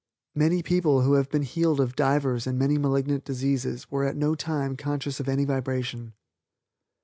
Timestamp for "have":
1.13-1.29